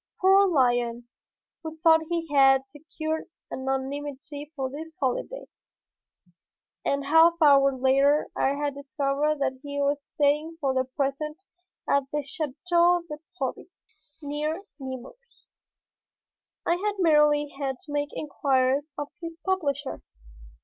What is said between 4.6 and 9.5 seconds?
his holiday! A half hour later I had discovered